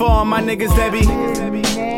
all 0.00 0.24
my 0.24 0.40
niggas 0.40 0.74
that 0.76 0.92
be 0.92 1.95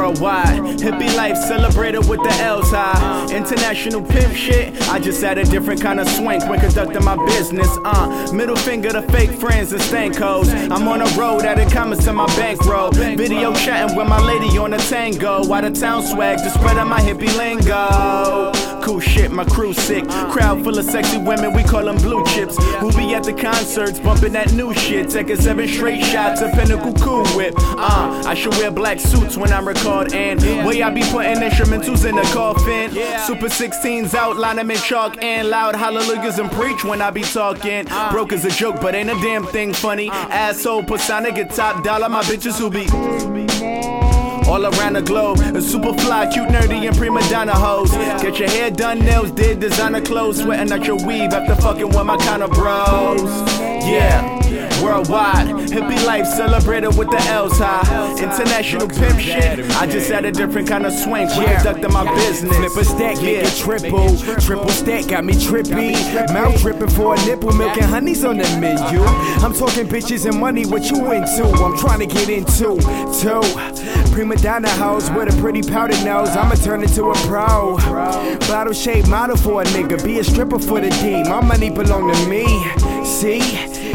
worldwide. 0.00 0.60
Hippie 0.80 1.14
life 1.16 1.36
celebrated 1.36 2.08
with 2.08 2.22
the 2.22 2.32
L's 2.40 2.70
high. 2.70 3.26
International 3.34 4.02
pimp 4.02 4.34
shit, 4.34 4.80
I 4.88 4.98
just 4.98 5.22
had 5.22 5.36
a 5.36 5.44
different 5.44 5.82
kind 5.82 6.00
of 6.00 6.08
swing 6.08 6.40
when 6.48 6.58
conducting 6.58 7.04
my 7.04 7.16
business. 7.26 7.68
Uh, 7.84 8.32
middle 8.32 8.56
finger 8.56 8.90
to 8.90 9.02
fake 9.12 9.30
friends 9.30 9.72
and 9.72 9.82
stankos. 9.82 10.48
I'm 10.70 10.88
on 10.88 11.02
a 11.02 11.08
road, 11.18 11.42
adding 11.42 11.68
comments 11.70 12.04
to 12.06 12.12
my 12.12 12.26
bankroll. 12.36 12.90
Video 12.92 13.52
chatting 13.54 13.96
with 13.96 14.08
my 14.08 14.20
lady 14.20 14.56
on 14.56 14.72
a 14.72 14.78
tango. 14.78 15.52
Out 15.52 15.64
of 15.64 15.74
town 15.78 16.02
swag, 16.02 16.38
just 16.38 16.54
spreading 16.54 16.88
my 16.88 17.00
hippie 17.00 17.36
lingo. 17.36 18.52
Cool 18.82 19.00
shit, 19.00 19.30
my 19.30 19.44
crew 19.44 19.74
sick. 19.74 20.08
Crowd 20.32 20.64
full 20.64 20.78
of 20.78 20.84
sexy 20.86 21.18
women, 21.18 21.52
we 21.52 21.62
call 21.62 21.84
them 21.84 21.96
blue 21.96 22.24
chips. 22.24 22.56
Who 22.80 22.90
be 22.92 23.14
at 23.14 23.24
the 23.24 23.34
concerts, 23.34 24.00
bumping 24.00 24.32
that 24.32 24.52
new 24.54 24.72
shit. 24.72 25.10
Taking 25.10 25.36
seven 25.36 25.68
straight 25.68 26.02
shots 26.02 26.40
of 26.40 26.52
Pinnacle 26.52 26.94
Cool 26.94 27.26
Whip. 27.36 27.54
Uh, 27.58 28.22
I 28.26 28.34
should 28.34 28.54
wear 28.54 28.70
black 28.70 28.98
suits 28.98 29.36
when 29.36 29.52
I'm 29.52 29.68
recording. 29.68 29.89
And 30.12 30.40
way 30.66 30.82
I 30.82 30.90
be 30.90 31.02
putting 31.02 31.36
instrumentals 31.36 32.08
in 32.08 32.16
the 32.16 32.22
coffin. 32.32 32.90
Super 33.26 33.48
16s 33.48 34.14
outline 34.14 34.56
them 34.56 34.70
in 34.70 34.78
chalk 34.78 35.22
and 35.22 35.48
loud 35.48 35.74
hallelujahs 35.76 36.38
and 36.38 36.50
preach 36.52 36.84
when 36.84 37.00
I 37.02 37.10
be 37.10 37.22
talking. 37.22 37.86
Uh. 37.90 38.10
Broke 38.12 38.32
is 38.32 38.44
a 38.44 38.50
joke, 38.50 38.80
but 38.80 38.94
ain't 38.94 39.10
a 39.10 39.14
damn 39.14 39.46
thing 39.46 39.72
funny. 39.72 40.08
Uh. 40.10 40.28
Asshole, 40.30 40.84
persona, 40.84 41.32
get 41.32 41.50
top 41.50 41.84
dollar, 41.84 42.08
my 42.08 42.22
bitches 42.22 42.58
who 42.58 42.70
be 42.70 42.86
all 44.50 44.66
around 44.66 44.94
the 44.94 45.02
globe. 45.02 45.38
A 45.38 45.62
super 45.62 45.94
fly, 45.94 46.26
cute, 46.32 46.48
nerdy, 46.48 46.86
and 46.88 46.96
prima 46.96 47.20
donna 47.30 47.54
hoes. 47.54 47.92
Get 48.22 48.38
your 48.38 48.48
hair 48.48 48.70
done, 48.70 48.98
nails 48.98 49.30
did, 49.30 49.60
designer 49.60 50.00
clothes, 50.00 50.40
sweating 50.42 50.72
out 50.72 50.84
your 50.84 50.96
weave 51.06 51.32
after 51.32 51.54
fucking 51.62 51.88
with 51.88 52.04
my 52.04 52.16
kind 52.16 52.42
of 52.42 52.50
bros. 52.50 53.22
Yeah. 53.86 54.38
Worldwide, 54.82 55.29
hippie 55.70 56.04
life 56.04 56.26
celebrated 56.26 56.96
with 56.96 57.10
the 57.10 57.20
L's 57.28 57.58
high. 57.58 58.12
International 58.18 58.88
pimp 58.88 59.20
shit, 59.20 59.58
I 59.76 59.86
just 59.86 60.10
had 60.10 60.24
a 60.24 60.32
different 60.32 60.68
kind 60.68 60.86
of 60.86 60.92
swing 60.92 61.28
when 61.28 61.54
conducting 61.56 61.92
my 61.92 62.12
business. 62.14 62.56
Flip 62.56 62.76
a 62.76 62.84
stack, 62.84 63.16
it 63.20 63.56
triple. 63.56 64.16
Triple 64.40 64.68
stack 64.68 65.08
got 65.08 65.24
me 65.24 65.34
trippy. 65.34 65.92
Mouth 66.32 66.60
dripping 66.60 66.90
for 66.90 67.14
a 67.14 67.26
nipple, 67.26 67.52
milk 67.52 67.76
and 67.76 67.86
honey's 67.86 68.24
on 68.24 68.38
the 68.38 68.44
menu. 68.60 69.02
I'm 69.44 69.54
talking 69.54 69.86
bitches 69.86 70.26
and 70.28 70.38
money, 70.38 70.66
what 70.66 70.90
you 70.90 71.10
into? 71.12 71.44
I'm 71.44 71.76
trying 71.78 72.00
to 72.00 72.06
get 72.06 72.28
into. 72.28 72.76
Two, 73.20 73.42
prima 74.12 74.36
donna 74.36 74.68
house 74.68 75.10
with 75.10 75.32
a 75.32 75.40
pretty 75.40 75.62
powder 75.62 75.96
nose. 76.04 76.30
I'ma 76.30 76.54
turn 76.56 76.82
into 76.82 77.04
a 77.10 77.14
pro. 77.26 77.76
Bottle 78.48 78.72
shaped 78.72 79.08
model 79.08 79.36
for 79.36 79.62
a 79.62 79.64
nigga, 79.66 80.02
be 80.04 80.18
a 80.18 80.24
stripper 80.24 80.58
for 80.58 80.80
the 80.80 80.90
D. 80.90 81.22
My 81.28 81.40
money 81.40 81.70
belong 81.70 82.12
to 82.12 82.28
me. 82.28 82.44
See, 83.04 83.40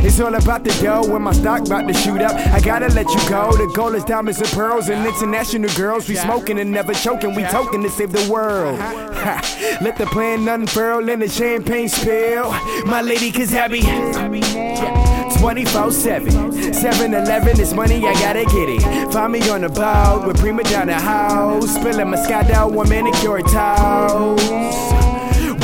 it's 0.06 0.20
all 0.20 0.36
about 0.36 0.64
the 0.64 0.70
dough 0.84 1.12
when 1.12 1.24
my 1.24 1.32
stock 1.34 1.66
about 1.66 1.88
to 1.88 1.94
shoot 1.94 2.22
up. 2.22 2.34
I 2.54 2.60
gotta 2.60 2.88
let 2.90 3.10
you 3.10 3.30
go. 3.30 3.52
The 3.52 3.72
goal 3.76 3.96
is 3.96 4.04
diamonds 4.04 4.40
and 4.40 4.50
pearls 4.50 4.90
and 4.90 5.06
international 5.06 5.74
girls. 5.76 6.08
We 6.08 6.16
smoking 6.16 6.60
and 6.60 6.72
never 6.72 6.94
choking. 6.94 7.34
We 7.34 7.44
token 7.44 7.82
to 7.82 7.90
save 7.90 8.12
the 8.12 8.32
world. 8.32 8.80
Uh-huh. 8.80 9.14
Ha, 9.14 9.78
let 9.82 9.98
the 9.98 10.06
plan 10.06 10.48
unfurl 10.48 11.10
and 11.10 11.22
the 11.22 11.28
champagne 11.28 11.90
spill. 11.90 12.52
My 12.86 13.02
lady, 13.02 13.32
cause 13.32 13.50
happy. 13.50 13.82
24 15.40 15.92
7. 15.92 16.74
7 16.74 17.14
Eleven 17.14 17.60
is 17.60 17.74
money, 17.74 18.06
I 18.06 18.14
gotta 18.14 18.46
get 18.46 18.70
it. 18.70 19.12
Find 19.12 19.34
me 19.34 19.50
on 19.50 19.62
the 19.62 19.70
boat 19.70 20.26
with 20.28 20.40
prima 20.40 20.64
donna 20.64 21.00
house. 21.00 21.74
Spilling 21.76 22.10
my 22.10 22.18
sky 22.18 22.44
down 22.44 22.74
one 22.74 22.90
manicure 22.90 23.42
toes 23.42 25.15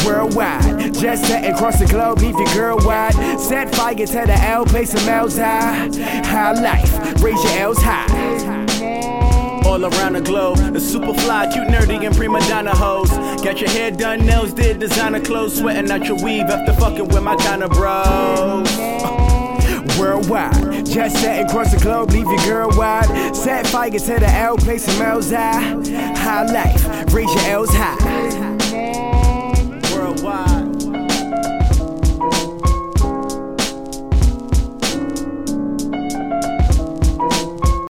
worldwide. 0.05 0.93
Just 0.93 1.25
setting 1.25 1.51
across 1.51 1.79
the 1.79 1.85
globe, 1.85 2.19
leave 2.19 2.35
your 2.35 2.53
girl 2.53 2.77
wide. 2.81 3.13
Set 3.39 3.73
fire 3.75 3.95
to 3.95 4.05
the 4.05 4.37
L, 4.41 4.65
play 4.65 4.85
some 4.85 5.07
L's 5.07 5.37
high. 5.37 5.89
High 6.25 6.53
life, 6.53 7.21
raise 7.21 7.43
your 7.43 7.59
L's 7.59 7.77
high. 7.81 8.07
All 9.65 9.85
around 9.85 10.13
the 10.13 10.21
globe, 10.21 10.57
the 10.73 10.79
super 10.79 11.13
fly, 11.13 11.49
cute, 11.51 11.67
nerdy, 11.67 12.05
and 12.05 12.15
prima 12.15 12.39
donna 12.41 12.75
hoes. 12.75 13.09
Got 13.41 13.61
your 13.61 13.69
hair 13.69 13.91
done, 13.91 14.25
nails 14.25 14.53
did, 14.53 14.79
designer 14.79 15.21
clothes, 15.21 15.57
sweating 15.57 15.89
out 15.91 16.05
your 16.05 16.21
weave 16.23 16.49
after 16.49 16.73
fucking 16.73 17.07
with 17.07 17.23
my 17.23 17.35
kind 17.37 17.63
of 17.63 17.71
bros. 17.71 18.67
Uh, 18.77 19.97
worldwide, 19.99 20.85
just 20.85 21.21
setting 21.21 21.45
across 21.45 21.73
the 21.73 21.79
globe, 21.79 22.11
leave 22.11 22.25
your 22.25 22.45
girl 22.45 22.69
wide. 22.77 23.35
Set 23.35 23.65
fire 23.67 23.91
to 23.91 23.97
the 23.97 24.29
L, 24.29 24.57
play 24.57 24.77
some 24.77 25.01
L's 25.01 25.31
high. 25.31 25.61
High 26.17 26.45
life, 26.51 27.13
raise 27.13 27.33
your 27.33 27.45
L's 27.45 27.69
high. 27.71 28.10